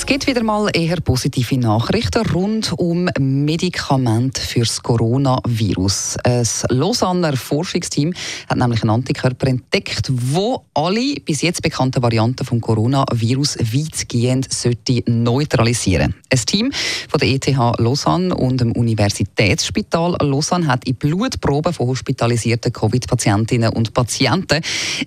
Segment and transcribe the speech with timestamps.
[0.00, 6.16] es gibt wieder mal eher positive Nachrichten rund um Medikamente fürs Coronavirus.
[6.24, 8.14] Ein Lausanner Forschungsteam
[8.48, 15.02] hat nämlich einen Antikörper entdeckt, wo alle bis jetzt bekannten Varianten vom Coronavirus weitgehend sollte
[15.04, 16.14] neutralisieren.
[16.32, 22.72] Ein Team von der ETH Lausanne und dem Universitätsspital Lausanne hat in Blutproben von hospitalisierten
[22.72, 24.62] Covid-Patientinnen und Patienten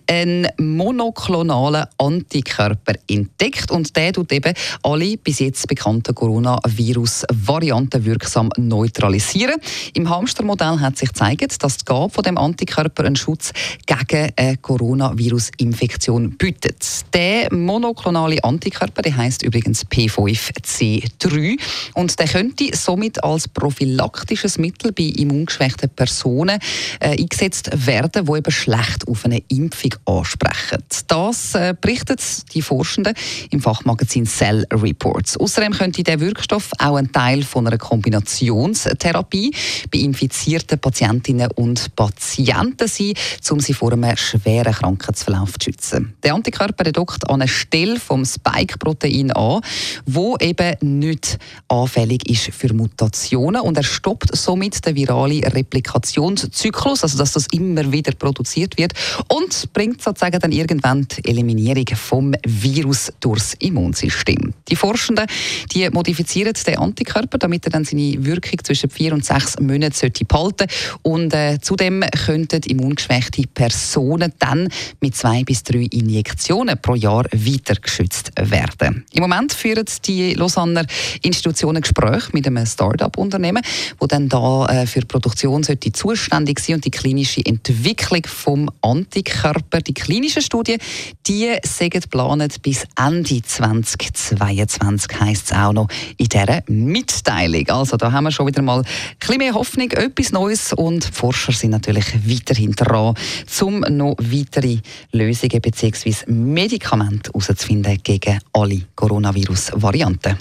[0.07, 9.55] einen monoklonalen Antikörper entdeckt und der tut eben alle bis jetzt bekannten Coronavirus-Varianten wirksam neutralisieren.
[9.93, 13.51] Im Hamstermodell hat sich gezeigt, dass die Gabe von dem Antikörper einen Schutz
[13.85, 16.85] gegen eine Coronavirus-Infektion bietet.
[17.13, 21.57] Der monoklonale Antikörper, der heißt übrigens P5C3
[21.93, 26.59] und der könnte somit als prophylaktisches Mittel bei immungeschwächten Personen
[26.99, 30.83] äh, eingesetzt werden, die eben schlecht auf eine Impfung ansprechen.
[31.07, 32.21] Das äh, berichtet
[32.53, 33.13] die Forschenden
[33.49, 35.37] im Fachmagazin Cell Reports.
[35.37, 39.53] Außerdem könnte der Wirkstoff auch ein Teil von einer Kombinationstherapie
[39.91, 43.13] bei infizierten Patientinnen und Patienten sein,
[43.49, 46.13] um sie vor einem schweren Krankheitsverlauf zu schützen.
[46.23, 49.61] Der Antikörper dockt an eine Stelle vom Spike-Protein an,
[50.05, 51.37] wo eben nicht
[51.67, 57.91] anfällig ist für Mutationen und er stoppt somit den viralen Replikationszyklus, also dass das immer
[57.91, 58.93] wieder produziert wird
[59.27, 64.52] und bringt sozusagen dann irgendwann die Eliminierung vom Virus durchs Immunsystem.
[64.69, 65.27] Die Forschenden
[65.73, 70.67] die modifizieren den Antikörper, damit er dann seine Wirkung zwischen vier und sechs Monaten behalten
[71.01, 74.69] und äh, zudem könnten immungeschwächte Personen dann
[75.01, 79.05] mit zwei bis drei Injektionen pro Jahr weiter geschützt werden.
[79.11, 80.85] Im Moment führen die Lausanner
[81.21, 83.63] Institutionen Gespräche mit einem Start-up-Unternehmen,
[83.99, 88.69] wo dann da äh, für die Produktion sollte zuständig sein und die klinische Entwicklung vom
[88.81, 89.81] Antikörper.
[89.81, 90.79] Die klinischen Studien,
[91.27, 94.39] die sind geplant bis Ende 2022.
[94.43, 95.87] 2022 heisst es auch noch
[96.17, 97.69] in dieser Mitteilung.
[97.69, 98.85] Also da haben wir schon wieder mal ein
[99.19, 103.15] bisschen mehr Hoffnung, etwas Neues und die Forscher sind natürlich weiterhin dran,
[103.61, 104.77] um noch weitere
[105.11, 106.13] Lösungen bzw.
[106.27, 110.37] Medikamente herauszufinden gegen alle Coronavirus-Varianten.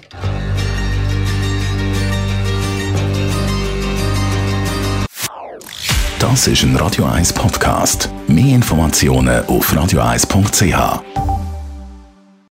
[6.18, 8.08] Das ist ein Radio 1 Podcast.
[8.28, 11.21] Mehr Informationen auf radio1.ch.